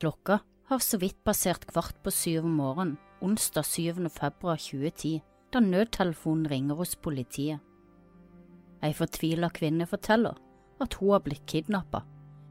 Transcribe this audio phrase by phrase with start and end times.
[0.00, 4.08] Klokka har så vidt passert kvart på syv om morgenen onsdag 7.
[4.12, 5.22] februar 2010
[5.52, 7.62] da nødtelefonen ringer hos politiet.
[8.84, 10.36] Ei fortvila kvinne forteller
[10.84, 12.02] at hun har blitt kidnappa,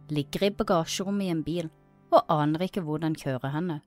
[0.09, 1.69] ligger i bagasjerommet i en bil
[2.09, 3.81] og aner ikke hvor den kjører henne.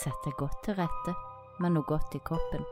[0.00, 1.16] Sett deg godt til rette
[1.58, 2.62] med noe godt i kroppen,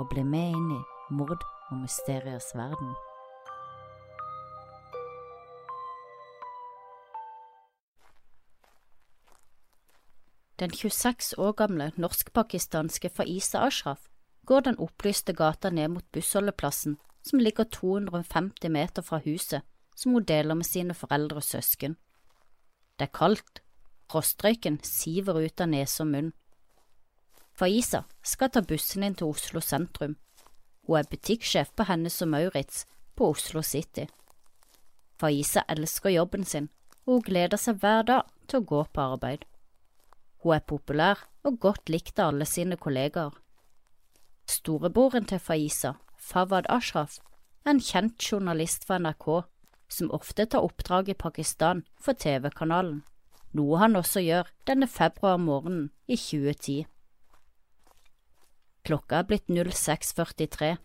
[0.00, 0.80] og bli med inn i
[1.20, 2.96] mord og mysteriers verden.
[10.60, 14.06] Den 26 år gamle norsk-pakistanske Faiza Ashraf
[14.46, 19.62] går den opplyste gata ned mot bussholdeplassen som ligger 250 meter fra huset
[19.96, 21.96] som hun deler med sine foreldre og søsken.
[22.98, 23.60] Det er kaldt,
[24.14, 26.30] rostrøyken siver ut av nese og munn.
[27.52, 30.16] Faiza skal ta bussen inn til Oslo sentrum.
[30.86, 32.86] Hun er butikksjef på Hennes og Maurits
[33.16, 34.06] på Oslo City.
[35.20, 36.70] Faiza elsker jobben sin,
[37.04, 39.44] og hun gleder seg hver dag til å gå på arbeid.
[40.46, 43.32] Hun er populær og godt likt av alle sine kollegaer.
[44.46, 47.16] Storebroren til Faiza, Fawad Ashraf,
[47.64, 49.26] er en kjent journalist fra NRK
[49.90, 53.02] som ofte tar oppdrag i Pakistan for TV-kanalen,
[53.58, 56.86] noe han også gjør denne februarmorgenen i 2010.
[58.86, 60.76] Klokka er blitt 06.43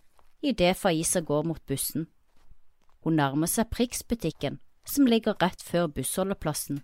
[0.42, 2.10] idet Faiza går mot bussen.
[3.06, 4.58] Hun nærmer seg Prix-butikken,
[4.90, 6.82] som ligger rett før bussholdeplassen.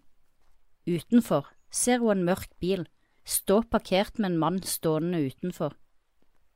[0.86, 2.88] Utenfor ser hun en mørk bil
[3.28, 5.74] stå parkert med en mann stående utenfor.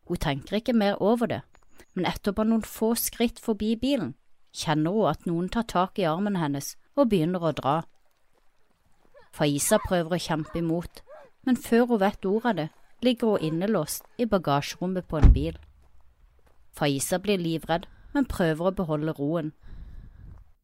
[0.07, 1.41] Hun tenker ikke mer over det,
[1.93, 4.13] men etter bare noen få skritt forbi bilen,
[4.55, 7.75] kjenner hun at noen tar tak i armen hennes og begynner å dra.
[9.35, 11.03] Faiza prøver å kjempe imot,
[11.47, 12.69] men før hun vet ordet av det,
[13.03, 15.55] ligger hun innelåst i bagasjerommet på en bil.
[16.71, 19.53] Faiza blir livredd, men prøver å beholde roen.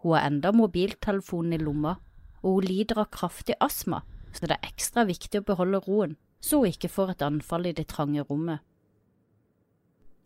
[0.04, 1.98] Hun har enda mobiltelefonen i lomma,
[2.44, 4.04] og hun lider av kraftig astma
[4.38, 7.76] så det er ekstra viktig å beholde roen så hun ikke får et anfall i
[7.76, 8.62] det trange rommet.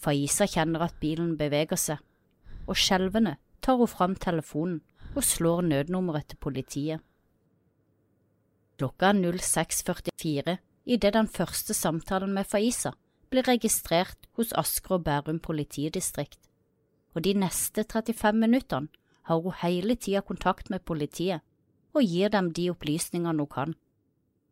[0.02, 2.02] Faiza kjenner at bilen beveger seg,
[2.68, 4.82] og skjelvende tar hun fram telefonen
[5.16, 7.04] og slår nødnummeret til politiet.
[8.82, 12.96] Klokka er 06.44 idet den første samtalen med Faiza
[13.30, 16.40] blir registrert hos Asker og Bærum politidistrikt,
[17.14, 18.90] og de neste 35 minuttene
[19.30, 21.46] har hun hele tida kontakt med politiet
[21.94, 23.76] og gir dem de opplysningene hun kan.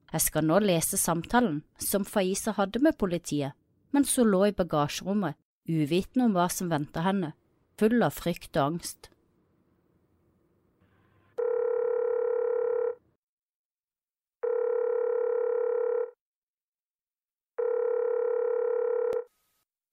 [0.10, 3.54] Jeg skal nå lese samtalen som Faiza hadde med politiet
[3.94, 5.38] mens hun lå i bagasjerommet,
[5.70, 7.32] uvitende om hva som ventet henne,
[7.82, 9.10] full av frykt og angst.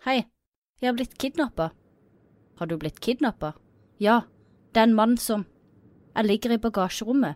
[0.07, 0.21] Hei,
[0.79, 1.73] jeg har blitt kidnappa.
[2.61, 3.57] Har du blitt kidnappa?
[3.99, 4.21] Ja,
[4.73, 5.49] det er en mann som…
[6.17, 7.35] Jeg ligger i bagasjerommet.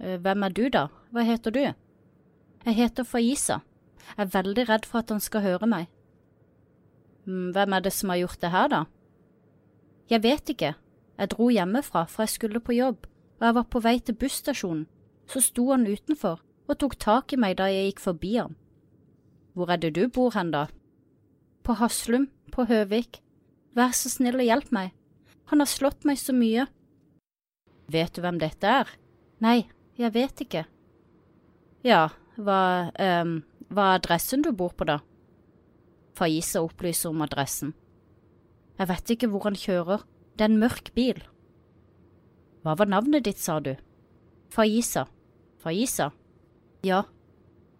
[0.00, 0.88] «Eh, hvem er du, da?
[1.12, 1.64] Hva heter du?
[2.64, 3.60] Jeg heter Faiza.
[4.16, 5.88] Jeg er veldig redd for at han skal høre meg.
[7.26, 8.84] «Mm, hvem er det som har gjort det her, da?
[10.10, 10.74] Jeg vet ikke.
[11.18, 13.06] Jeg dro hjemmefra, for jeg skulle på jobb,
[13.40, 14.86] og jeg var på vei til busstasjonen.
[15.28, 16.40] Så sto han utenfor
[16.70, 18.56] og tok tak i meg da jeg gikk forbi ham.
[19.54, 20.66] Hvor er det du bor hen, da?
[21.62, 23.20] På Haslum, på Høvik.
[23.76, 24.94] Vær så snill og hjelp meg.
[25.52, 26.66] Han har slått meg så mye.
[27.90, 28.90] Vet du hvem dette er?
[29.42, 29.68] Nei,
[30.00, 30.64] jeg vet ikke.
[31.86, 35.00] Ja, hva, um, hva er adressen du bor på, da?
[36.16, 37.74] Faiza opplyser om adressen.
[38.80, 40.04] Jeg vet ikke hvor han kjører,
[40.36, 41.20] det er en mørk bil.
[42.64, 43.74] Hva var navnet ditt, sa du?
[44.52, 45.06] Faiza.
[45.60, 46.10] Faiza?
[46.84, 47.04] Ja,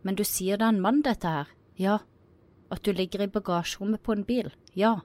[0.03, 1.49] men du sier det er en mann, dette her?
[1.77, 1.99] Ja.
[2.73, 4.53] At du ligger i bagasjerommet på en bil?
[4.77, 5.01] Ja.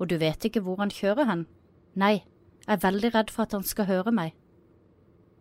[0.00, 1.44] Og du vet ikke hvor han kjører hen?
[1.94, 2.24] Nei,
[2.66, 4.34] jeg er veldig redd for at han skal høre meg.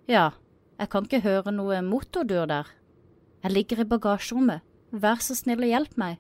[0.09, 0.31] Ja,
[0.80, 2.68] jeg kan ikke høre noe motordur der.
[3.44, 6.19] Jeg ligger i bagasjerommet, vær så snill og hjelp meg.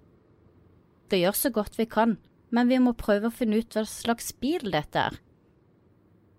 [1.11, 2.17] Det gjør så godt vi kan,
[2.49, 5.17] men vi må prøve å finne ut hva slags bil dette er.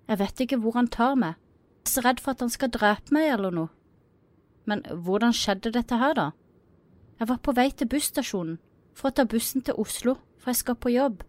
[0.06, 1.34] Jeg vet ikke hvor han tar meg,
[1.82, 3.70] jeg er så redd for at han skal drepe meg eller noe.
[4.66, 6.30] Men hvordan skjedde dette her, da?
[7.20, 8.58] Jeg var på vei til busstasjonen
[8.96, 11.22] for å ta bussen til Oslo, for jeg skal på jobb.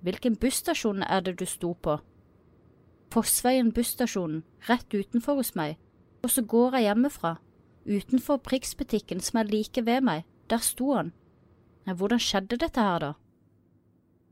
[0.00, 1.98] Hvilken busstasjon er det du sto på?
[3.10, 5.78] Fossveien busstasjonen, rett utenfor hos meg,
[6.22, 7.38] og så går jeg hjemmefra.
[7.88, 11.10] Utenfor Prix-butikken som er like ved meg, der sto han.
[11.90, 13.12] Hvordan skjedde dette her, da?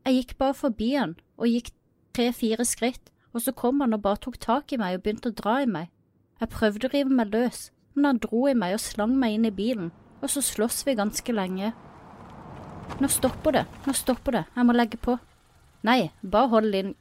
[0.07, 1.73] Jeg gikk bare forbi han og gikk
[2.15, 5.35] tre–fire skritt, og så kom han og bare tok tak i meg og begynte å
[5.35, 5.89] dra i meg.
[6.39, 9.49] Jeg prøvde å rive meg løs, men han dro i meg og slang meg inn
[9.49, 9.91] i bilen,
[10.23, 11.73] og så sloss vi ganske lenge.
[12.99, 15.17] Nå stopper det, nå stopper det, jeg må legge på.
[15.83, 16.95] Nei, bare hold inn,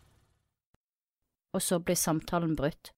[1.55, 2.93] og så blir samtalen brutt.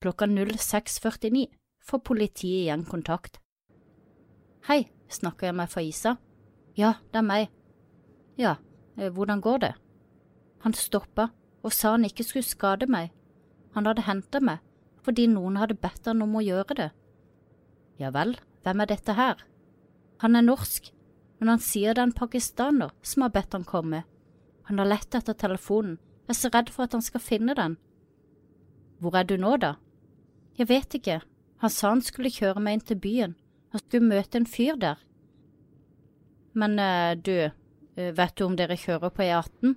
[0.00, 1.46] Klokka 06.49
[1.84, 3.40] får politiet igjen kontakt.
[4.68, 6.16] Hei, snakker jeg med Faiza?
[6.76, 7.48] Ja, det er meg.
[8.38, 8.56] Ja,
[8.96, 9.74] eh, hvordan går det?
[10.64, 11.30] Han stoppa
[11.62, 13.10] og sa han ikke skulle skade meg.
[13.74, 14.60] Han hadde hentet meg
[15.00, 16.90] fordi noen hadde bedt han om å gjøre det.
[18.00, 18.34] Ja vel,
[18.64, 19.40] hvem er dette her?
[20.20, 20.90] Han er norsk,
[21.40, 24.02] men han sier det er en pakistaner som har bedt han komme.
[24.68, 25.96] Han har lett etter telefonen,
[26.30, 27.72] jeg er så redd for at han skal finne den.
[29.02, 29.72] Hvor er du nå, da?
[30.54, 31.16] Jeg vet ikke,
[31.58, 33.32] han sa han skulle kjøre meg inn til byen,
[33.74, 35.00] han skulle møte en fyr der.
[36.54, 39.74] Men uh, du, uh, vet du om dere kjører på E18?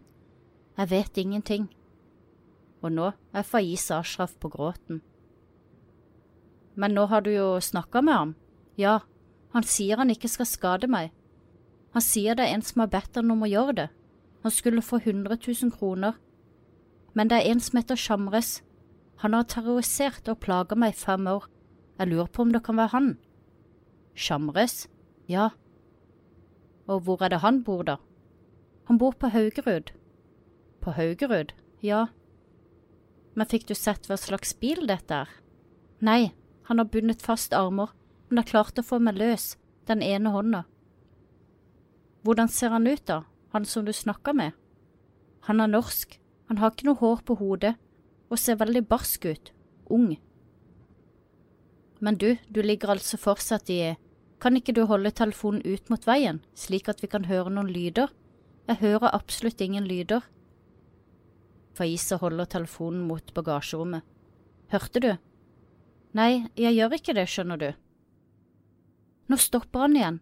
[0.77, 1.65] Jeg vet ingenting.
[2.85, 5.01] Og nå er Faiz Ashraf på gråten.
[6.77, 8.35] Men nå har du jo snakka med ham.
[8.77, 8.99] Ja,
[9.57, 11.09] han sier han ikke skal skade meg.
[11.97, 13.87] Han sier det er en som har bedt han om å gjøre det.
[14.45, 16.13] Han skulle få 100 000 kroner.
[17.13, 18.61] Men det er en som heter Shamres.
[19.21, 21.45] Han har terrorisert og plaget meg i fem år.
[21.99, 23.09] Jeg lurer på om det kan være han.
[24.15, 24.87] Shamres?
[25.29, 25.49] Ja.
[26.89, 27.97] Og hvor er det han bor, da?
[28.89, 29.93] Han bor på Haugerud.
[30.81, 31.53] På Haugerud?
[31.81, 32.07] Ja.
[33.35, 35.29] Men fikk du sett hva slags bil dette er?
[36.03, 36.33] Nei,
[36.67, 37.93] han har bundet fast armer,
[38.27, 39.53] men har klart å få meg løs,
[39.87, 40.65] den ene hånda.
[42.23, 43.23] Hvordan ser han ut, da?
[43.53, 44.51] han som du snakka med.
[45.45, 46.17] Han er norsk,
[46.49, 47.75] han har ikke noe hår på hodet
[48.31, 49.51] og ser veldig barsk ut,
[49.93, 50.15] ung.
[52.03, 53.95] Men du, du ligger altså fortsatt i…
[54.43, 58.09] Kan ikke du holde telefonen ut mot veien, slik at vi kan høre noen lyder?
[58.67, 60.25] Jeg hører absolutt ingen lyder.
[61.77, 64.03] Faiza holder telefonen mot bagasjerommet.
[64.73, 65.09] Hørte du?
[66.13, 67.69] Nei, jeg gjør ikke det, skjønner du.
[69.31, 70.19] Nå stopper han igjen.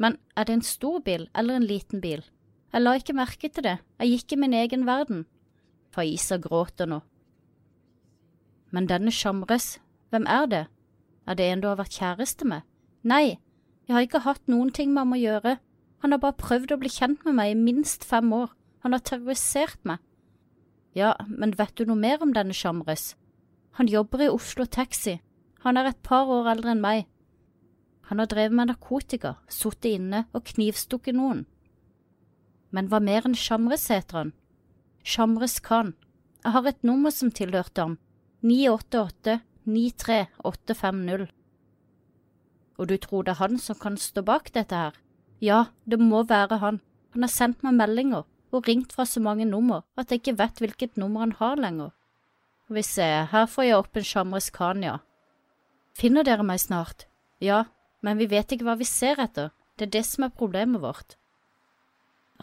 [0.00, 2.22] Men er det en stor bil eller en liten bil?
[2.70, 5.26] Jeg la ikke merke til det, jeg gikk i min egen verden.
[5.90, 7.00] Faiza gråter nå.
[8.70, 9.78] Men denne Shamres,
[10.10, 10.64] hvem er det?
[11.26, 12.62] Er det en du har vært kjæreste med?
[13.02, 13.40] Nei,
[13.86, 15.56] jeg har ikke hatt noen ting med ham å gjøre,
[16.00, 18.52] han har bare prøvd å bli kjent med meg i minst fem år,
[18.84, 19.98] han har terrorisert meg.
[20.96, 23.14] Ja, men vet du noe mer om denne Shamres?
[23.78, 25.18] Han jobber i Oslo Taxi,
[25.62, 27.06] han er et par år eldre enn meg.
[28.10, 31.44] Han har drevet med narkotika, sittet inne og knivstukket noen.
[32.70, 34.32] Men hva mer enn Shamres heter han?
[35.02, 35.94] Shamres Khan.
[36.44, 37.98] Jeg har et nummer som tilhørte ham,
[38.44, 41.30] 988 93850.
[42.80, 44.96] Og du tror det er han som kan stå bak dette her?
[45.40, 46.80] Ja, det må være han.
[47.12, 50.60] Han har sendt meg meldinger og ringt fra så mange nummer at jeg ikke vet
[50.60, 51.92] hvilket nummer han har lenger.
[52.70, 54.98] Vi ser, her får jeg opp en Shamres Khan, ja.
[55.98, 57.08] Finner dere meg snart?
[57.42, 57.64] Ja,
[58.00, 61.16] men vi vet ikke hva vi ser etter, det er det som er problemet vårt.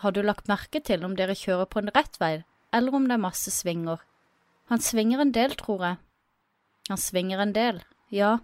[0.01, 2.43] Har du lagt merke til om dere kjører på en rett vei,
[2.73, 4.01] eller om det er masse svinger?
[4.67, 5.97] Han svinger en del, tror jeg.
[6.89, 7.81] Han svinger en del,
[8.11, 8.37] ja.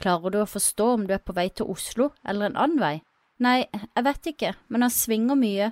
[0.00, 2.94] Klarer du å forstå om du er på vei til Oslo eller en annen vei?
[3.40, 5.70] Nei, jeg vet ikke, men han svinger mye.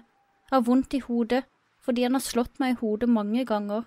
[0.49, 1.45] Jeg har vondt i hodet
[1.85, 3.87] fordi han har slått meg i hodet mange ganger.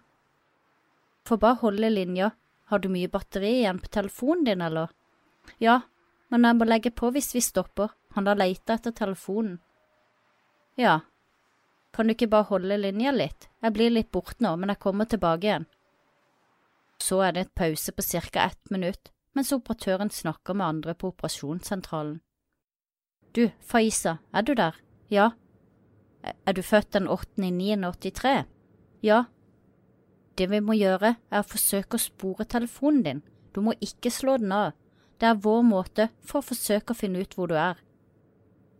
[1.29, 2.31] Får bare holde linja,
[2.71, 4.89] har du mye batteri igjen på telefonen din, eller?
[5.61, 5.81] Ja,
[6.33, 9.59] men jeg må legge på hvis vi stopper, han har leita etter telefonen.
[10.79, 11.01] Ja,
[11.91, 15.09] kan du ikke bare holde linja litt, jeg blir litt borte nå, men jeg kommer
[15.09, 15.67] tilbake igjen.
[17.01, 21.11] Så er det et pause på ca ett minutt, mens operatøren snakker med andre på
[21.11, 22.19] operasjonssentralen.
[23.35, 24.75] Du, Faiza, er du der?
[25.09, 25.31] Ja.
[26.23, 28.43] Er du født den 8.9.83?
[29.01, 29.23] Ja.
[30.37, 34.37] Det vi må gjøre, er å forsøke å spore telefonen din, du må ikke slå
[34.39, 34.75] den av,
[35.19, 37.79] det er vår måte for å forsøke å finne ut hvor du er.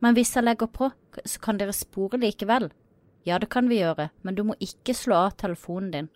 [0.01, 0.89] Men hvis jeg legger på,
[1.25, 2.71] så kan dere spore likevel.
[3.23, 6.07] Ja, det kan vi gjøre, men du må ikke slå av telefonen din.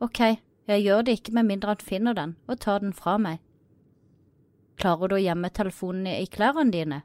[0.00, 0.20] Ok,
[0.66, 3.42] jeg gjør det ikke med mindre han finner den og tar den fra meg.
[4.80, 7.02] Klarer du å gjemme telefonen i klærne dine?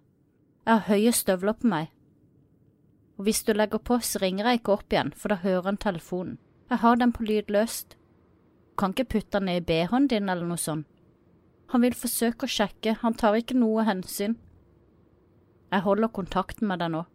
[0.66, 1.92] Jeg har høye støvler på meg.
[3.18, 5.78] Og hvis du legger på, så ringer jeg ikke opp igjen, for da hører han
[5.78, 6.38] telefonen.
[6.72, 7.96] Jeg har den på lydløst.
[8.72, 10.88] Du kan ikke putte den i BH-en din eller noe sånt.
[11.72, 14.36] Han vil forsøke å sjekke, han tar ikke noe hensyn.
[15.72, 17.06] Jeg holder kontakten med deg nå.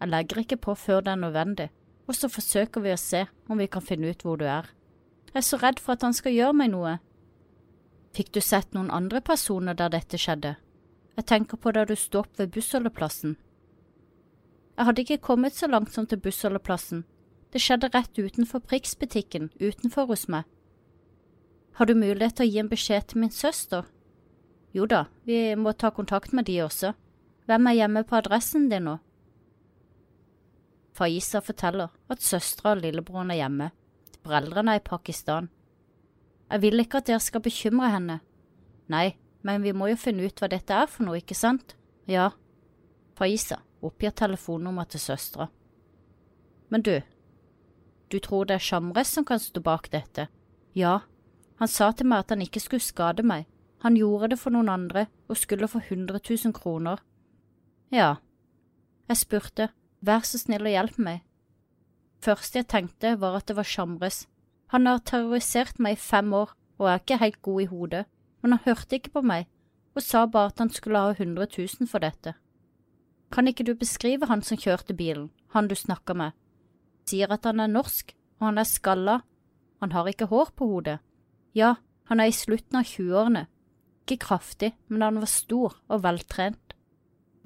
[0.00, 1.68] Jeg legger ikke på før det er nødvendig,
[2.08, 4.70] og så forsøker vi å se om vi kan finne ut hvor du er.
[5.30, 6.96] Jeg er så redd for at han skal gjøre meg noe.
[8.16, 10.56] Fikk du sett noen andre personer der dette skjedde?
[11.16, 13.36] Jeg tenker på da du sto opp ved bussholdeplassen.
[14.78, 17.04] Jeg hadde ikke kommet så langt som til bussholdeplassen.
[17.52, 20.48] Det skjedde rett utenfor Prix-butikken, utenfor hos meg.
[21.76, 23.84] Har du mulighet til å gi en beskjed til min søster?
[24.72, 26.94] Jo da, vi må ta kontakt med de også.
[27.46, 28.96] Hvem er hjemme på adressen din nå?
[31.00, 33.70] Faiza forteller at søstera og lillebroren er hjemme.
[34.20, 35.48] Foreldrene er i Pakistan.
[36.50, 38.18] Jeg vil ikke at dere skal bekymre henne.
[38.92, 41.72] Nei, men vi må jo finne ut hva dette er for noe, ikke sant?
[42.04, 42.28] Ja.
[43.16, 45.48] Faiza oppgir telefonnummeret til søstera.
[46.68, 46.98] Men du,
[48.12, 50.28] du tror det er Shamres som kan stå bak dette?
[50.76, 51.00] Ja,
[51.56, 53.48] han sa til meg at han ikke skulle skade meg,
[53.80, 57.00] han gjorde det for noen andre og skulle få 100 000 kroner.
[57.88, 58.18] Ja,
[59.08, 61.22] jeg spurte, vær så snill og hjelp meg.
[62.20, 64.26] Første jeg tenkte var at det var Shamres.
[64.72, 68.04] Han har terrorisert meg i fem år og er ikke helt god i hodet,
[68.40, 69.48] men han hørte ikke på meg
[69.96, 72.34] og sa bare at han skulle ha 100 000 for dette.
[73.30, 76.32] Kan ikke du beskrive han som kjørte bilen, han du snakker med?
[77.06, 79.20] Sier at han er norsk, og han er skalla,
[79.80, 80.98] han har ikke hår på hodet.
[81.54, 81.74] Ja,
[82.06, 83.46] han er i slutten av tjueårene,
[84.04, 86.74] ikke kraftig, men han var stor og veltrent.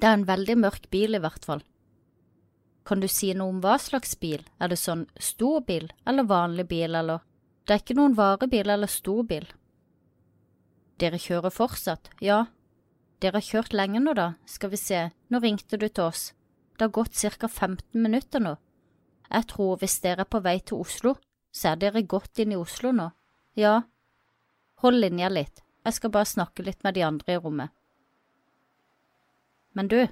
[0.01, 1.65] Det er en veldig mørk bil i hvert fall.
[2.85, 6.69] Kan du si noe om hva slags bil, er det sånn stor bil eller vanlig
[6.69, 7.23] bil eller…
[7.65, 9.47] Det er ikke noen varebil eller stor bil.
[11.01, 12.45] Dere kjører fortsatt, ja.
[13.25, 15.01] Dere har kjørt lenge nå da, skal vi se,
[15.33, 16.27] nå ringte du til oss.
[16.77, 18.57] Det har gått ca 15 minutter nå.
[19.31, 21.15] Jeg tror hvis dere er på vei til Oslo,
[21.55, 23.09] så er dere godt inn i Oslo nå.
[23.57, 23.81] Ja.
[24.85, 27.73] Hold linja litt, jeg skal bare snakke litt med de andre i rommet.
[29.75, 30.05] Men du,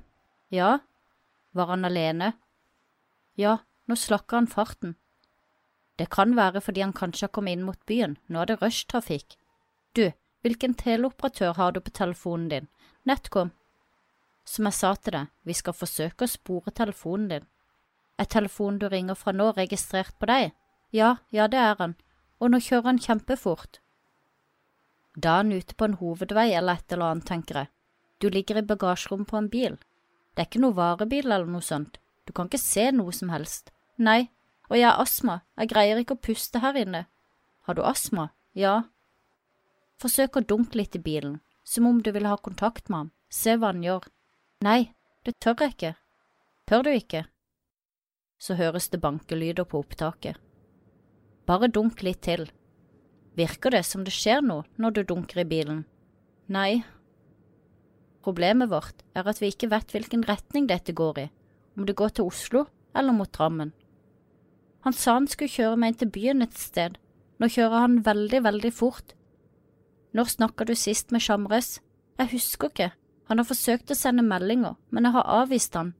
[0.50, 0.78] ja,
[1.52, 2.32] var han alene?
[3.38, 3.58] Ja,
[3.88, 4.96] nå slakker han farten.
[5.98, 9.36] Det kan være fordi han kanskje har kommet inn mot byen, nå er det rushtrafikk.
[9.94, 10.10] Du,
[10.42, 12.64] Hvilken teleoperatør har du på telefonen din?
[13.06, 13.52] Netcom.
[14.44, 17.44] Som jeg sa til deg, vi skal forsøke å spore telefonen din.
[18.18, 20.50] Er telefonen du ringer fra nå registrert på deg?
[20.90, 21.94] Ja, ja det er han,
[22.42, 23.78] og nå kjører han kjempefort.
[25.14, 27.72] Da er han ute på en hovedvei eller et eller annet, tenker jeg.
[28.18, 29.78] Du ligger i bagasjerommet på en bil.
[30.34, 33.72] Det er ikke noe varebil eller noe sånt, du kan ikke se noe som helst.
[33.98, 34.30] Nei,
[34.70, 37.06] og jeg har astma, jeg greier ikke å puste her inne.
[37.66, 38.30] Har du astma?
[38.56, 38.82] Ja,
[40.02, 43.54] Forsøk å dunke litt i bilen, som om du vil ha kontakt med ham, se
[43.54, 44.08] hva han gjør.
[44.66, 44.90] Nei,
[45.22, 45.92] det tør jeg ikke.
[46.66, 47.20] Tør du ikke?
[48.42, 50.40] Så høres det bankelyder på opptaket.
[51.46, 52.48] Bare dunk litt til.
[53.38, 55.84] Virker det som det skjer noe når du dunker i bilen?
[56.50, 56.82] Nei.
[58.26, 61.28] Problemet vårt er at vi ikke vet hvilken retning dette går i,
[61.76, 63.72] om det går til Oslo eller mot Drammen.
[64.82, 66.98] Han sa han skulle kjøre meg inn til byen et sted,
[67.38, 69.14] nå kjører han veldig, veldig fort,
[70.12, 71.78] når snakka du sist med Shamres?
[72.20, 72.90] Jeg husker ikke,
[73.30, 75.94] han har forsøkt å sende meldinger, men jeg har avvist han.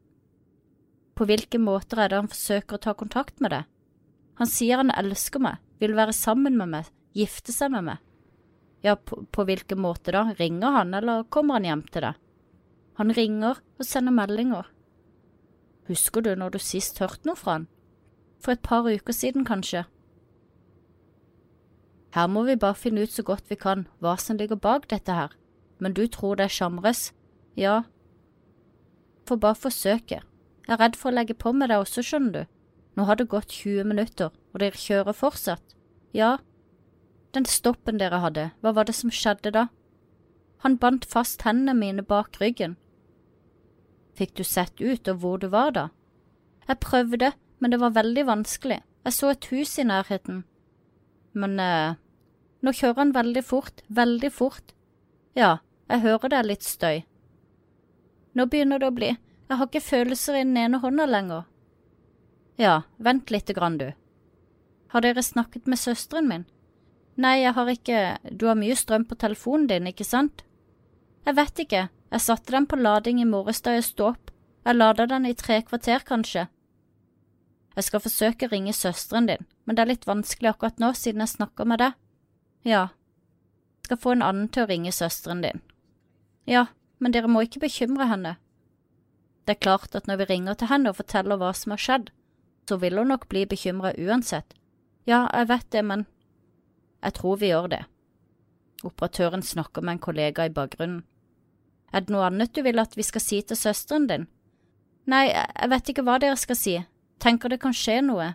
[1.17, 3.69] På hvilke måter er det han forsøker å ta kontakt med deg?
[4.41, 8.03] Han sier han elsker meg, vil være sammen med meg, gifte seg med meg.
[8.85, 12.21] Ja, på, på hvilken måte da, ringer han, eller kommer han hjem til deg?
[13.01, 14.69] Han ringer og sender meldinger.
[15.89, 17.67] Husker du når du sist hørte noe fra han?
[18.43, 19.85] For et par uker siden, kanskje?
[22.13, 25.15] Her må vi bare finne ut så godt vi kan hva som ligger bak dette
[25.17, 25.33] her,
[25.81, 27.13] men du tror det er Shamres?
[27.57, 27.83] Ja.
[29.27, 30.21] Får bare forsøke.
[30.67, 32.43] Jeg er redd for å legge på med deg også, skjønner du.
[32.97, 35.77] Nå har det gått 20 minutter, og dere kjører fortsatt.
[36.13, 36.37] Ja.
[37.33, 39.67] Den stoppen dere hadde, hva var det som skjedde da?
[40.63, 42.77] Han bandt fast hendene mine bak ryggen.
[44.19, 45.89] Fikk du sett ut og hvor du var da?
[46.69, 50.43] Jeg prøvde, men det var veldig vanskelig, jeg så et hus i nærheten.
[51.33, 51.95] Men eh,
[52.63, 54.75] nå kjører han veldig fort, veldig fort.
[55.39, 57.03] Ja, jeg hører det er litt støy.
[58.37, 59.11] Nå begynner det å bli,
[59.49, 61.49] jeg har ikke følelser i den ene hånda lenger.
[62.61, 63.91] Ja, vent lite grann, du.
[64.93, 66.45] Har dere snakket med søsteren min?
[67.21, 68.01] Nei, jeg har ikke,
[68.31, 70.45] du har mye strøm på telefonen din, ikke sant?
[71.27, 74.31] Jeg vet ikke, jeg satte den på lading i morges da jeg sto opp,
[74.63, 76.47] jeg lada den i tre kvarter, kanskje.
[77.73, 81.25] Jeg skal forsøke å ringe søsteren din, men det er litt vanskelig akkurat nå siden
[81.25, 81.97] jeg snakker med deg.
[82.69, 82.91] Ja,
[83.93, 85.61] skal få en annen til å ringe søsteren din.
[86.49, 86.67] Ja,
[86.99, 88.37] men dere må ikke bekymre henne.
[89.45, 92.11] Det er klart at når vi ringer til henne og forteller hva som har skjedd,
[92.69, 94.55] så vil hun nok bli bekymret uansett.
[95.05, 96.07] Ja, jeg vet det, men…
[97.03, 97.83] Jeg tror vi gjør det.
[98.87, 101.03] Operatøren snakker med en kollega i bakgrunnen.
[101.93, 104.29] Er det noe annet du vil at vi skal si til søsteren din?
[105.07, 106.77] Nei, jeg vet ikke hva dere skal si,
[107.21, 108.33] tenker det kan skje noe.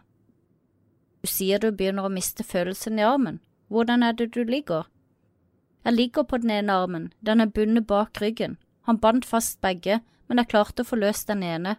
[1.23, 3.39] Du sier du begynner å miste følelsen i armen.
[3.73, 4.85] Hvordan er det du ligger?
[5.87, 8.57] Jeg ligger på den ene armen, den er bundet bak ryggen.
[8.87, 11.77] Han bandt fast begge, men jeg klarte å få løst den ene.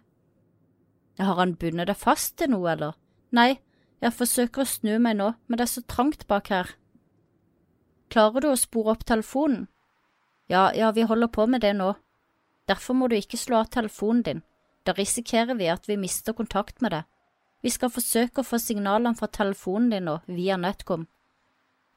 [1.19, 2.97] Har han bundet deg fast til noe, eller?
[3.35, 3.59] Nei,
[4.01, 6.75] jeg forsøker å snu meg nå, men det er så trangt bak her.
[8.09, 9.67] Klarer du å spore opp telefonen?
[10.49, 11.93] Ja, ja, vi holder på med det nå.
[12.69, 14.41] Derfor må du ikke slå av telefonen din,
[14.85, 17.07] da risikerer vi at vi mister kontakt med deg.
[17.61, 21.05] Vi skal forsøke å få signalene fra telefonen din nå, via Netcom.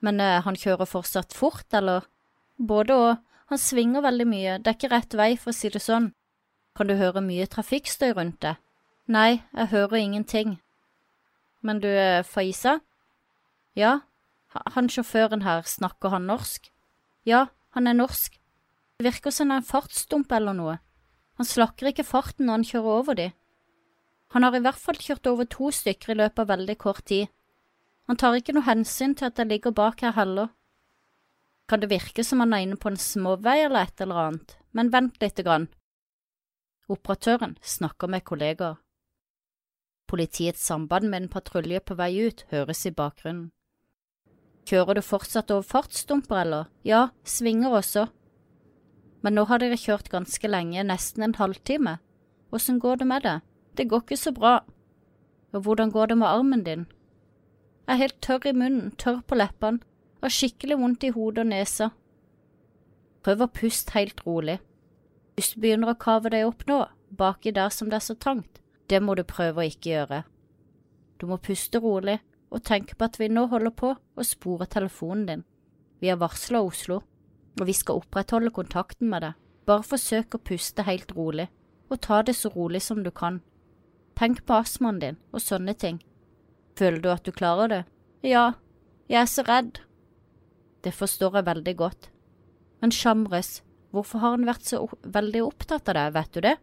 [0.03, 2.09] Men eh, han kjører fortsatt fort, eller?
[2.59, 5.83] Både og, han svinger veldig mye, det er ikke rett vei, for å si det
[5.85, 6.11] sånn.
[6.77, 8.61] Kan du høre mye trafikkstøy rundt deg?
[9.13, 10.59] Nei, jeg hører ingenting.
[11.63, 12.81] Men du, eh, Faiza?
[13.79, 14.01] Ja,
[14.75, 16.69] han sjåføren her, snakker han norsk?
[17.25, 18.42] Ja, han er norsk.
[19.03, 20.79] Virker som en fartsdump eller noe.
[21.41, 23.29] Han slakker ikke farten når han kjører over de.
[24.33, 27.31] Han har i hvert fall kjørt over to stykker i løpet av veldig kort tid.
[28.09, 30.53] Han tar ikke noe hensyn til at jeg ligger bak her heller.
[31.69, 34.93] Kan det virke som han er inne på en småvei eller et eller annet, men
[34.93, 35.69] vent lite grann.
[36.91, 38.79] Operatøren snakker med kollegaer.
[40.11, 43.51] Politiets samband med en patrulje på vei ut høres i bakgrunnen.
[44.69, 46.69] Kjører du fortsatt over fartsdumper, eller?
[46.87, 48.07] Ja, svinger også.
[49.23, 51.99] Men nå har dere kjørt ganske lenge, nesten en halvtime.
[52.52, 53.38] Åssen går det med det?
[53.79, 54.61] Det går ikke så bra.
[55.52, 56.87] Og hvordan går det med armen din?
[57.87, 59.83] Jeg er helt tørr i munnen, tørr på leppene,
[60.23, 61.91] har skikkelig vondt i hodet og nesa.
[63.23, 64.59] Prøv å puste helt rolig.
[65.35, 68.61] Hvis du begynner å kave deg opp nå, baki der som det er så trangt,
[68.91, 70.23] det må du prøve å ikke gjøre.
[71.19, 72.19] Du må puste rolig
[72.52, 75.45] og tenke på at vi nå holder på å spore telefonen din.
[76.02, 77.00] Vi har varsla Oslo,
[77.61, 79.39] og vi skal opprettholde kontakten med deg.
[79.69, 81.49] Bare forsøk å puste helt rolig,
[81.91, 83.41] og ta det så rolig som du kan.
[84.19, 86.01] Tenk på astmaen din og sånne ting.
[86.79, 87.83] Føler du at du klarer det?
[88.25, 88.53] Ja,
[89.09, 89.81] jeg er så redd.
[90.83, 92.09] Det forstår jeg veldig godt.
[92.83, 93.61] Men Shamres,
[93.95, 96.57] hvorfor har han vært så veldig opptatt av deg, vet du det?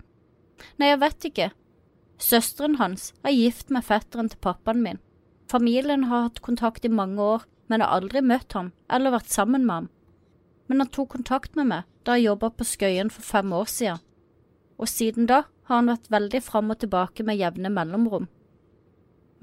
[0.79, 1.51] Nei, jeg vet ikke.
[2.19, 4.99] Søsteren hans er gift med fetteren til pappaen min.
[5.49, 9.65] Familien har hatt kontakt i mange år, men har aldri møtt ham eller vært sammen
[9.65, 9.87] med ham.
[10.69, 14.03] Men han tok kontakt med meg da jeg jobba på Skøyen for fem år siden,
[14.79, 18.29] og siden da har han vært veldig fram og tilbake med jevne mellomrom.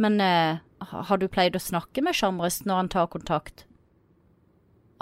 [0.03, 3.67] Men eh, har du pleid å snakke med Shamres når han tar kontakt?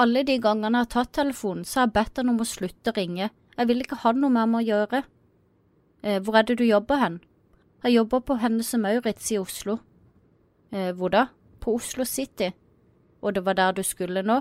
[0.01, 2.91] Alle de gangene jeg har tatt telefonen, så har jeg bedt han om å slutte
[2.91, 5.05] å ringe, jeg vil ikke ha noe mer med å gjøre.
[6.03, 7.21] Eh, hvor er det du jobber hen?
[7.85, 9.79] Jeg jobber på Hennes og Maurits i Oslo.
[10.75, 11.29] Eh, hvor da?
[11.61, 12.51] På Oslo City.
[13.23, 14.41] Og det var der du skulle nå?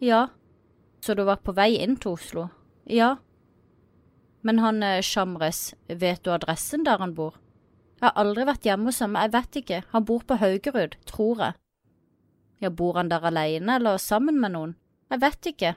[0.00, 0.28] Ja.
[1.00, 2.48] Så du var på vei inn til Oslo?
[2.84, 3.16] Ja.
[4.44, 7.38] Men han eh, Shamres, vet du adressen der han bor?
[8.00, 11.42] Jeg har aldri vært hjemme hos ham, jeg vet ikke, han bor på Haugerud, tror
[11.44, 11.56] jeg.
[12.60, 14.76] Ja, bor han der alene eller sammen med noen?
[15.12, 15.74] Jeg vet ikke.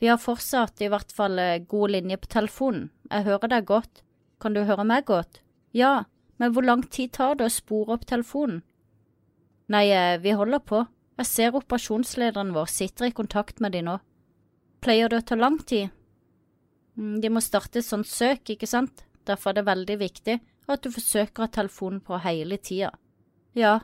[0.00, 4.02] Vi har fortsatt i hvert fall eh, god linje på telefonen, jeg hører deg godt.
[4.40, 5.40] Kan du høre meg godt?
[5.72, 6.04] Ja,
[6.36, 8.60] men hvor lang tid tar det å spore opp telefonen?
[9.72, 10.82] Nei, eh, vi holder på.
[11.16, 13.96] Jeg ser operasjonslederen vår sitter i kontakt med de nå.
[14.84, 15.92] Pleier det å ta lang tid?
[16.98, 19.04] Mm, de må starte et sånt søk, ikke sant?
[19.24, 20.36] Derfor er det veldig viktig
[20.68, 22.90] at du forsøker å ha telefonen på hele tida.
[23.56, 23.78] Ja.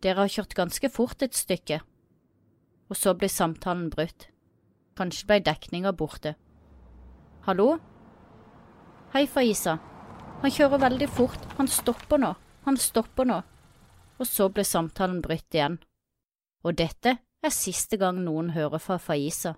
[0.00, 1.82] Dere har kjørt ganske fort et stykke.
[2.88, 4.30] Og så blir samtalen brutt.
[4.96, 6.36] Kanskje ble dekninga borte.
[7.44, 7.74] Hallo?
[9.12, 9.76] Hei, Faiza.
[10.40, 12.32] Han kjører veldig fort, han stopper nå,
[12.64, 13.42] han stopper nå
[14.18, 15.78] og så ble samtalen brutt igjen.
[16.64, 19.54] Og dette er siste gang noen hører fra Faiza.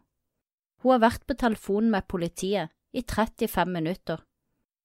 [0.83, 4.21] Hun har vært på telefonen med politiet i 35 minutter.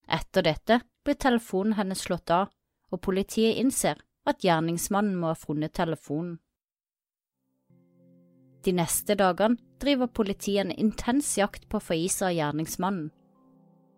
[0.07, 2.49] Etter dette blir telefonen hennes slått av,
[2.91, 6.37] og politiet innser at gjerningsmannen må ha funnet telefonen.
[8.63, 13.09] De neste dagene driver politiet en intens jakt på Faiza og gjerningsmannen.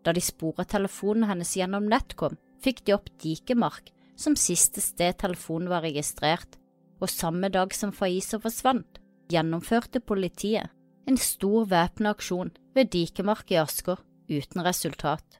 [0.06, 5.70] Da de sporet telefonen hennes gjennom Netcom, fikk de opp Dikemark, som siste sted telefonen
[5.70, 6.58] var registrert,
[7.02, 9.00] og samme dag som Faiza forsvant,
[9.32, 10.72] gjennomførte politiet
[11.10, 15.40] en stor væpna aksjon ved Dikemark i Asker uten resultat.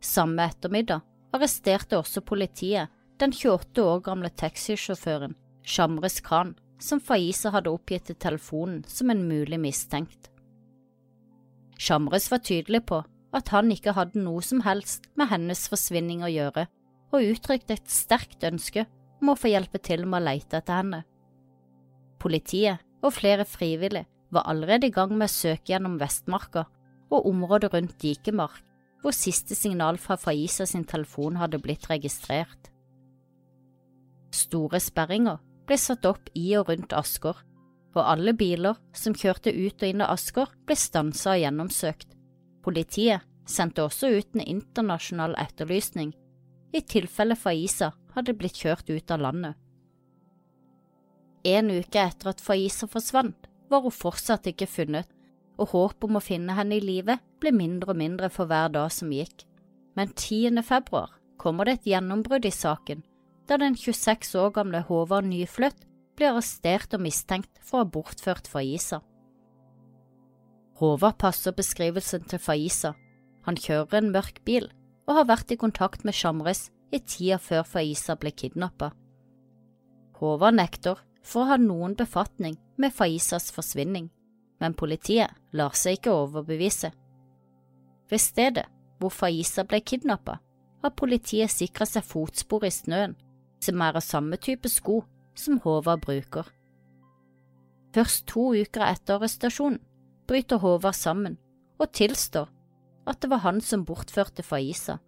[0.00, 1.04] Samme ettermiddag
[1.36, 8.16] arresterte også politiet den 28 år gamle taxisjåføren Shamres Khan, som Faiza hadde oppgitt til
[8.16, 10.30] telefonen som en mulig mistenkt.
[11.80, 13.02] Shamres var tydelig på
[13.36, 16.66] at han ikke hadde noe som helst med hennes forsvinning å gjøre,
[17.10, 18.86] og uttrykte et sterkt ønske
[19.20, 21.02] om å få hjelpe til med å lete etter henne.
[22.20, 26.66] Politiet og flere frivillige var allerede i gang med å søke gjennom Vestmarka
[27.10, 28.60] og området rundt Dikemark,
[29.00, 32.68] hvor siste signal fra Faiza sin telefon hadde blitt registrert.
[34.30, 37.34] Store sperringer ble satt opp i og rundt Asker,
[37.96, 42.14] og alle biler som kjørte ut og inn av Asker ble stansa og gjennomsøkt.
[42.62, 46.12] Politiet sendte også ut en internasjonal etterlysning
[46.72, 49.56] i tilfelle Faiza hadde blitt kjørt ut av landet.
[51.46, 55.06] En uke etter at Faiza forsvant, var hun fortsatt ikke funnet,
[55.60, 58.90] og håpet om å finne henne i live ble mindre og mindre for hver dag
[58.92, 59.44] som gikk.
[59.94, 60.58] Men 10.
[60.66, 63.04] februar kommer det et gjennombrudd i saken,
[63.46, 65.86] da den 26 år gamle Håvard Nyfløtt
[66.18, 69.00] blir arrestert og mistenkt for å ha bortført Faiza.
[70.80, 72.94] Håvard passer beskrivelsen til Faiza.
[73.46, 74.68] Han kjører en mørk bil
[75.10, 78.92] og har vært i kontakt med Shamres i tida før Faiza ble kidnappa.
[80.20, 84.06] Håvard nekter for å ha noen befatning med Faizas forsvinning,
[84.62, 86.92] men politiet lar seg ikke overbevise.
[88.10, 88.68] Ved stedet
[89.00, 90.38] hvor Faiza ble kidnappa,
[90.80, 93.16] har politiet sikra seg fotspor i snøen
[93.60, 95.02] som er av samme type sko
[95.36, 96.46] som Håvard bruker.
[97.90, 99.82] Først to uker etter arrestasjonen
[100.30, 101.36] bryter Håvard sammen
[101.80, 102.46] og tilstår
[103.08, 104.98] at det var han som bortførte Faiza.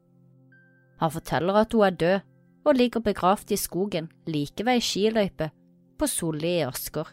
[1.00, 2.28] Han forteller at hun er død
[2.64, 5.50] og ligger begravd i skogen like ved ei skiløype
[5.98, 7.09] på Solli i Asker.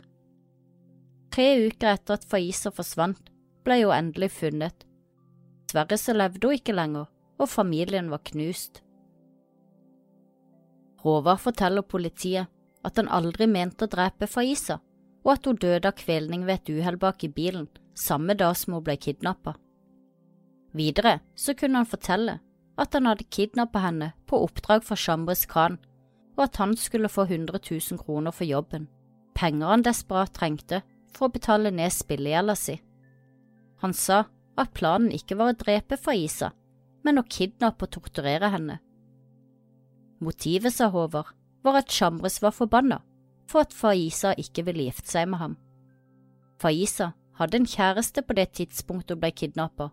[1.34, 3.22] Tre uker etter at Faiza forsvant,
[3.66, 4.86] ble hun endelig funnet.
[5.70, 8.82] Dessverre så levde hun ikke lenger, og familien var knust.
[11.04, 12.50] Håvard forteller politiet
[12.84, 14.80] at han aldri mente å drepe Faiza,
[15.26, 17.68] og at hun døde av kvelning ved et uhell bak i bilen
[18.00, 19.56] samme dag som hun ble kidnappa.
[20.76, 22.40] Videre så kunne han fortelle
[22.80, 25.78] at han hadde kidnappa henne på oppdrag fra Chambres Khan,
[26.38, 28.88] og at han skulle få 100 000 kroner for jobben,
[29.36, 32.78] penger han desperat trengte for å betale ned spillegjelda si.
[33.84, 34.24] Han sa
[34.60, 36.54] at planen ikke var å drepe Faiza,
[37.04, 38.80] men å kidnappe og torturere henne
[40.20, 41.32] Motivet, sa Håvard,
[41.64, 43.00] var at Chambres var forbanna
[43.48, 45.56] for at Faiza ikke ville gifte seg med ham.
[46.60, 49.90] Faiza hadde en kjæreste på det tidspunktet hun ble kidnappa,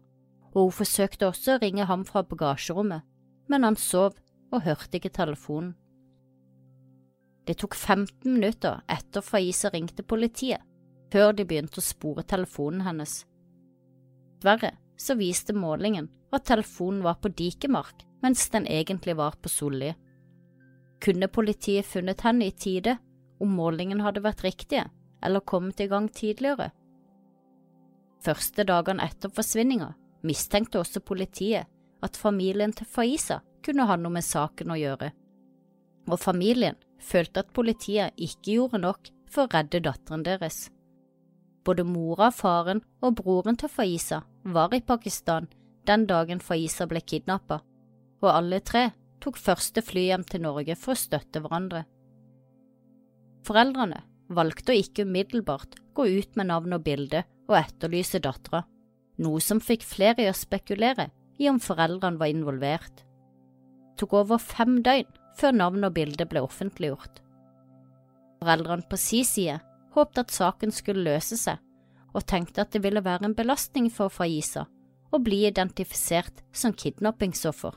[0.57, 3.05] og hun forsøkte også å ringe ham fra bagasjerommet,
[3.53, 4.17] men han sov
[4.55, 5.75] og hørte ikke telefonen.
[7.47, 10.65] Det tok 15 minutter etter Faiza ringte politiet,
[11.13, 13.21] før de begynte å spore telefonen hennes.
[14.41, 19.93] Dessverre så viste målingen at telefonen var på Dikemark, mens den egentlig var på Solli.
[21.05, 22.97] Kunne politiet funnet henne i tide
[23.43, 24.89] om målingen hadde vært riktige
[25.23, 26.71] eller kommet i gang tidligere?
[28.25, 31.67] Første dagene etter forsvinninga mistenkte også politiet
[32.05, 35.11] at familien til Faiza kunne ha noe med saken å gjøre,
[36.07, 40.69] og familien følte at politiet ikke gjorde nok for å redde datteren deres.
[41.67, 45.49] Både mora, faren og broren til Faiza var i Pakistan
[45.87, 47.61] den dagen Faiza ble kidnappa,
[48.23, 48.89] og alle tre
[49.23, 51.85] tok første fly hjem til Norge for å støtte hverandre.
[53.47, 54.03] Foreldrene
[54.35, 58.65] valgte å ikke umiddelbart gå ut med navn og bilde og etterlyse dattera,
[59.23, 63.03] noe som fikk flere i å spekulere i om foreldrene var involvert.
[63.03, 67.23] Det tok over fem døgn før navn og bilde ble offentliggjort.
[68.41, 69.59] Foreldrene på si side
[69.97, 71.57] håpte at saken skulle løse seg,
[72.13, 74.67] og tenkte at det ville være en belastning for Faiza
[75.13, 77.77] å bli identifisert som kidnappingsoffer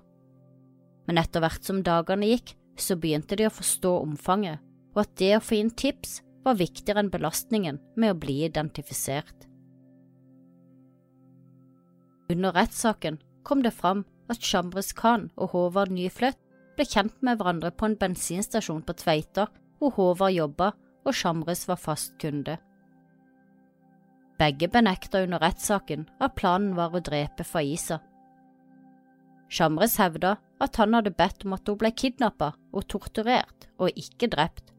[1.10, 4.62] men etter hvert som dagene gikk, så begynte de å forstå omfanget,
[4.94, 9.49] og at det å få inn tips var viktigere enn belastningen med å bli identifisert.
[12.30, 16.38] Under rettssaken kom det fram at Chambres Khan og Håvard Nyfløtt
[16.78, 19.48] ble kjent med hverandre på en bensinstasjon på Tveita,
[19.80, 20.72] hvor Håvard jobba
[21.08, 22.60] og Chambres var fast kunde.
[24.40, 27.98] Begge benekta under rettssaken at planen var å drepe Faiza.
[29.50, 34.30] Chambres hevda at han hadde bedt om at hun ble kidnappa og torturert og ikke
[34.30, 34.70] drept,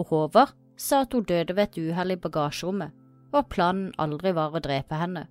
[0.00, 2.96] og Håvard sa at hun døde ved et uhell i bagasjerommet,
[3.30, 5.26] og at planen aldri var å drepe henne,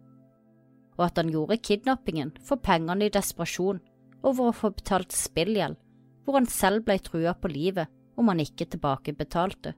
[0.99, 3.79] og at han gjorde kidnappingen for pengene i desperasjon
[4.19, 5.77] over å få betalt spillgjeld,
[6.25, 7.87] hvor han selv ble trua på livet
[8.19, 9.73] om han ikke tilbakebetalte.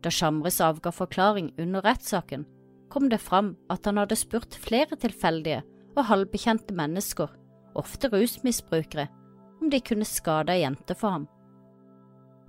[0.00, 2.46] Da Chamres avga forklaring under rettssaken,
[2.88, 5.60] kom det fram at han hadde spurt flere tilfeldige
[5.96, 7.32] og halvbekjente mennesker
[7.76, 9.08] ofte rusmisbrukere,
[9.60, 11.26] om de kunne skade ei jente for ham.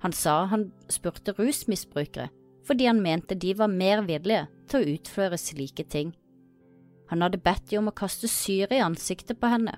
[0.04, 2.30] Han sa han spurte rusmisbrukere
[2.68, 6.10] fordi han mente de var mer villige til å utføre slike ting.
[7.08, 9.74] Han hadde bedt de om å kaste syre i ansiktet på henne.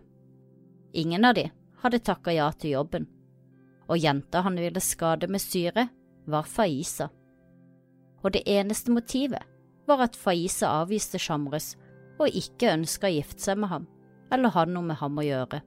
[0.93, 1.47] Ingen av de
[1.83, 3.07] hadde takka ja til jobben,
[3.87, 5.89] og jenta han ville skade med syre,
[6.31, 7.09] var Faiza.
[8.23, 9.47] Og det eneste motivet
[9.89, 11.73] var at Faiza avviste Shamres
[12.21, 13.87] og ikke ønska å gifte seg med ham
[14.31, 15.63] eller ha noe med ham å gjøre.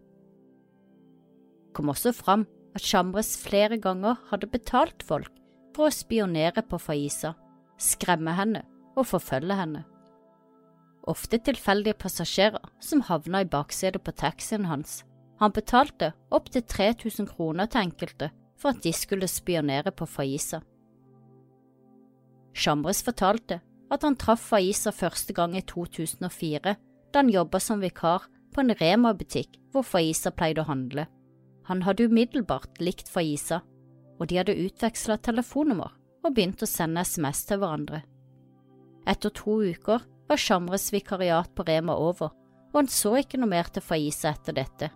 [1.68, 2.46] Det kom også fram
[2.78, 5.32] at Shamres flere ganger hadde betalt folk
[5.74, 7.34] for å spionere på Faiza,
[7.82, 8.62] skremme henne
[8.94, 9.84] og forfølge henne.
[11.04, 15.02] Ofte tilfeldige passasjerer som havna i baksetet på taxien hans.
[15.42, 20.62] Han betalte opptil 3000 kroner til enkelte for at de skulle spionere på Faiza.
[22.56, 23.60] Chambres fortalte
[23.92, 26.76] at han traff Faiza første gang i 2004,
[27.12, 31.08] da han jobba som vikar på en Rema-butikk hvor Faiza pleide å handle.
[31.68, 33.60] Han hadde umiddelbart likt Faiza,
[34.20, 35.92] og de hadde utveksla telefonnummer
[36.24, 38.04] og begynt å sende SMS til hverandre.
[39.10, 42.32] Etter to uker var Sjamres vikariat på Rema over,
[42.74, 44.88] og han så ikke noe mer til Faiza etter dette.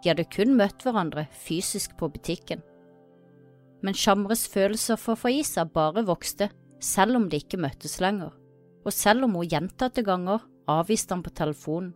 [0.00, 2.62] De hadde kun møtt hverandre fysisk på butikken.
[3.84, 6.48] Men Sjamres følelser for Faiza bare vokste,
[6.80, 8.30] selv om de ikke møttes lenger,
[8.84, 11.92] og selv om hun gjentatte ganger avviste han på telefonen.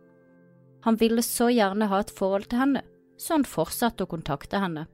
[0.85, 2.83] Han ville så gjerne ha et forhold til henne,
[3.17, 4.85] så han fortsatte å kontakte henne.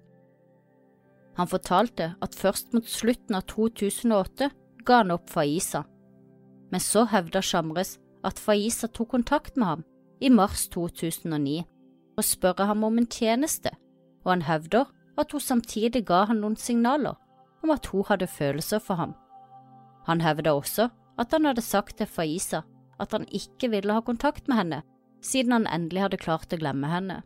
[1.35, 4.49] Han fortalte at først mot slutten av 2008
[4.87, 5.83] ga han opp Faiza,
[6.71, 9.83] men så hevder Shamres at Faiza tok kontakt med ham
[10.21, 11.63] i mars 2009
[12.15, 13.71] og spørre ham om en tjeneste,
[14.23, 17.19] og han hevder at hun samtidig ga han noen signaler
[17.63, 19.13] om at hun hadde følelser for ham.
[20.07, 22.61] Han hevder også at han hadde sagt til Faiza
[22.99, 24.81] at han ikke ville ha kontakt med henne
[25.25, 27.21] siden han endelig hadde klart å glemme henne.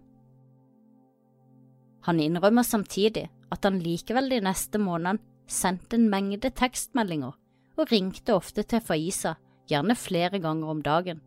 [2.07, 7.35] Han innrømmer samtidig at han likevel de neste månedene sendte en mengde tekstmeldinger
[7.79, 9.35] og ringte ofte til Faiza,
[9.69, 11.21] gjerne flere ganger om dagen.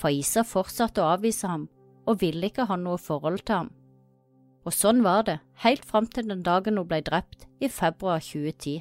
[0.00, 1.68] Faiza fortsatte å avvise ham
[2.08, 3.70] og ville ikke ha noe forhold til ham.
[4.64, 8.80] Og sånn var det helt fram til den dagen hun ble drept i februar 2010.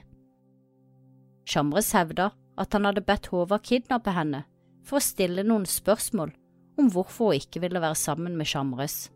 [1.43, 4.45] Shamres hevda at han hadde bedt Håvard kidnappe henne
[4.87, 6.31] for å stille noen spørsmål
[6.79, 9.09] om hvorfor hun ikke ville være sammen med Shamres.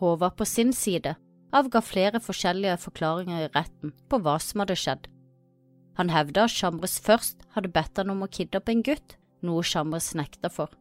[0.00, 1.16] Håvard på sin side
[1.56, 5.08] avga flere forskjellige forklaringer i retten på hva som hadde skjedd.
[6.00, 10.14] Han hevda at Shamres først hadde bedt han om å kidnappe en gutt, noe Shamres
[10.16, 10.72] nekta for.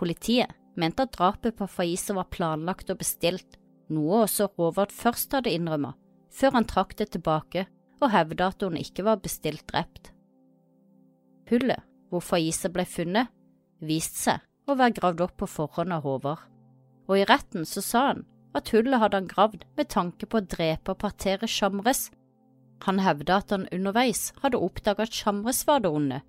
[0.00, 3.58] Politiet mente at drapet på Faiza var planlagt og bestilt,
[3.92, 5.98] noe også Håvard først hadde innrømmet,
[6.32, 7.66] før han trakk det tilbake
[8.00, 10.14] og hevda at hun ikke var bestilt drept.
[11.52, 13.28] Hullet hvor Faiza ble funnet,
[13.84, 16.40] viste seg å være gravd opp på forhånd av Håvard,
[17.04, 18.24] og i retten så sa han
[18.56, 22.08] at hullet hadde han gravd med tanke på å drepe og partere Shamres.
[22.82, 26.20] Han hevda at han underveis hadde oppdaget at Shamres var det onde,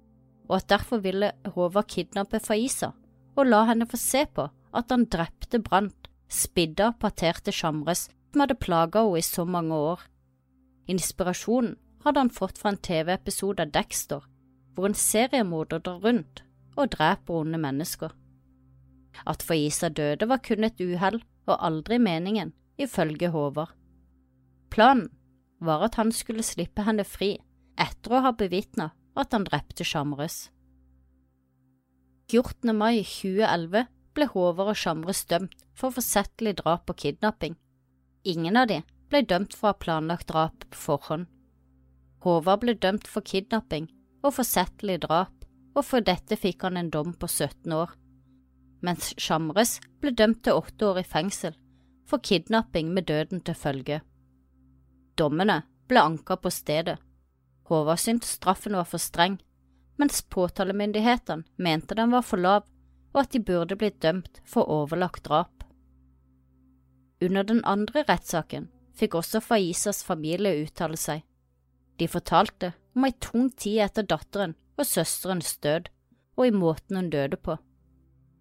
[0.49, 2.91] og at derfor ville Håvard kidnappe Faiza
[3.35, 8.43] og la henne få se på at han drepte, brant, spidda og parterte Shamres som
[8.43, 10.01] hadde plaga henne i så mange år.
[10.89, 14.21] Inspirasjonen hadde han fått fra en TV-episode av Dexter,
[14.73, 16.43] hvor en seriemorder drar rundt
[16.75, 18.13] og dreper onde mennesker.
[19.29, 23.73] At Faiza døde var kun et uhell og aldri meningen, ifølge Håvard.
[24.73, 25.11] Planen
[25.65, 27.35] var at han skulle slippe henne fri
[27.79, 30.47] etter å ha bevitna at han drepte Shamres.
[32.31, 32.73] 14.
[32.75, 37.57] mai 2011 ble Håvard og Shamres dømt for forsettlig drap og kidnapping.
[38.23, 38.79] Ingen av de
[39.11, 41.27] ble dømt for å ha planlagt drap på forhånd.
[42.23, 43.89] Håvard ble dømt for kidnapping
[44.23, 45.33] og forsettlig drap,
[45.75, 47.91] og for dette fikk han en dom på 17 år,
[48.85, 51.57] mens Shamres ble dømt til åtte år i fengsel
[52.07, 54.01] for kidnapping med døden til følge.
[55.15, 56.97] Dommene ble anka på stedet.
[57.69, 59.39] Håvard syntes straffen var for streng,
[59.97, 62.65] mens påtalemyndighetene mente den var for lav
[63.13, 65.63] og at de burde blitt dømt for overlagt drap.
[67.23, 71.21] Under den andre rettssaken fikk også Faisas familie uttale seg.
[72.01, 75.89] De fortalte om ei tung tid etter datteren og søsterens død,
[76.33, 77.55] og i måten hun døde på.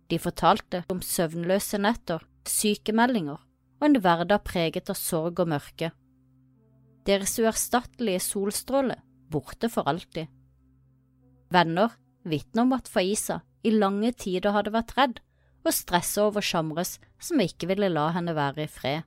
[0.08, 3.38] De fortalte om søvnløse netter, sykemeldinger
[3.82, 5.92] og en hverdag preget av sorg og mørke.
[7.06, 8.98] Deres uerstattelige solstråle
[9.32, 10.28] borte for alltid.
[11.52, 15.20] Venner vitner om at Faiza i lange tider hadde vært redd
[15.62, 19.02] og stressa over Shamres som ikke ville la henne være i fred.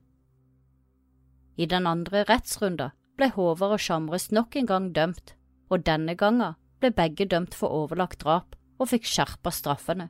[1.56, 5.36] I den andre rettsrunda ble Håvard og Shamres nok en gang dømt,
[5.72, 10.10] og denne gangen ble begge dømt for overlagt drap og fikk skjerpa straffene.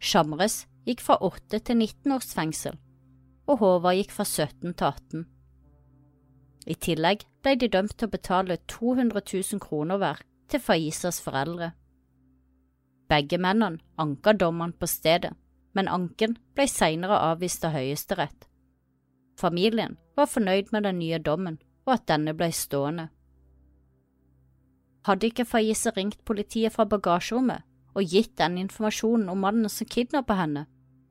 [0.00, 2.78] Shamres gikk fra 8 til 19 års fengsel,
[3.48, 5.26] og Håvard gikk fra 17 til 18.
[6.66, 11.72] I tillegg ble de dømt til å betale 200 000 kroner hver til Faisas foreldre.
[13.08, 15.34] Begge mennene anka dommene på stedet,
[15.76, 18.48] men anken ble senere avvist av Høyesterett.
[19.36, 23.08] Familien var fornøyd med den nye dommen og at denne ble stående.
[25.04, 30.38] Hadde ikke Faiza ringt politiet fra bagasjerommet og gitt den informasjonen om mannen som kidnappet
[30.38, 30.64] henne,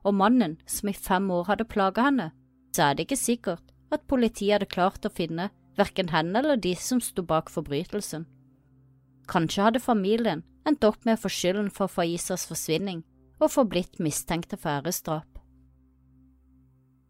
[0.04, 2.32] og mannen som i fem år hadde plaga henne,
[2.74, 6.74] så er det ikke sikkert at politiet hadde klart å finne verken henne eller de
[6.78, 8.26] som sto bak forbrytelsen.
[9.30, 13.02] Kanskje hadde familien endt opp med å få skylden for Faisas forsvinning
[13.40, 15.28] og få blitt mistenkte for æresdrap.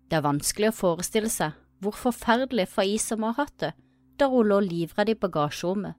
[0.09, 3.73] Det er vanskelig å forestille seg hvor forferdelig Faiza må ha hatt det
[4.21, 5.97] da hun lå livredd i bagasjerommet.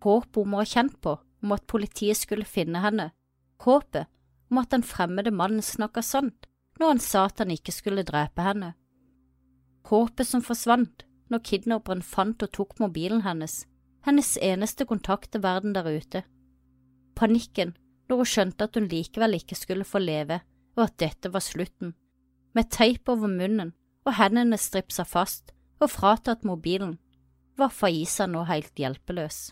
[0.00, 3.10] Håpet hun må ha kjent på om at politiet skulle finne henne,
[3.60, 4.08] håpet
[4.50, 6.48] om at den fremmede mannen snakka sant
[6.80, 8.72] når han sa at han ikke skulle drepe henne.
[9.88, 13.64] Håpet som forsvant når kidnapperen fant og tok mobilen hennes,
[14.06, 16.24] hennes eneste kontakt til verden der ute.
[17.16, 17.76] Panikken
[18.08, 20.40] når hun skjønte at hun likevel ikke skulle få leve,
[20.76, 21.94] og at dette var slutten.
[22.54, 23.72] Med teip over munnen
[24.06, 26.98] og hendene stripsa fast og fratatt mobilen,
[27.58, 29.50] var Faiza nå helt hjelpeløs.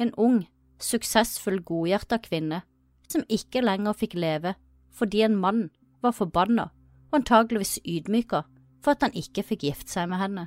[0.00, 0.46] En ung,
[0.80, 2.62] suksessfull, godhjerta kvinne
[3.08, 4.54] som ikke lenger fikk leve
[4.98, 5.66] fordi en mann
[6.02, 6.68] var forbanna
[7.08, 8.42] og antageligvis ydmyka
[8.82, 10.46] for at han ikke fikk gifte seg med henne.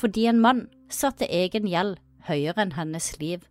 [0.00, 3.44] Fordi en mann satte egen gjeld høyere enn hennes liv.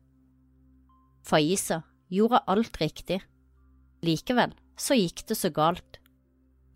[1.26, 3.20] Faiza gjorde alt riktig.
[4.06, 6.00] Likevel så gikk det så galt.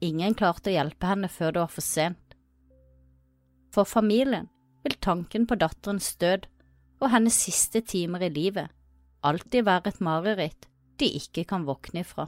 [0.04, 2.38] Ingen klarte å hjelpe henne før det var for sent.
[3.74, 4.50] For familien
[4.84, 6.46] vil tanken på datterens død
[7.02, 8.72] og hennes siste timer i livet
[9.24, 10.68] alltid være et mareritt
[11.00, 12.28] de ikke kan våkne ifra.